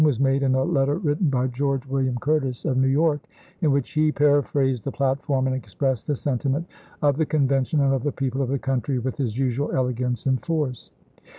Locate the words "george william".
1.45-2.17